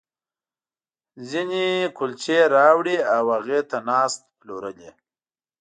ځينې 1.29 1.65
کُلچې 1.97 2.39
راوړي 2.55 2.97
او 3.15 3.23
هغې 3.35 3.59
ته 3.69 3.77
ناست، 3.89 4.21
پلورل 4.39 4.77
یې. 4.85 4.91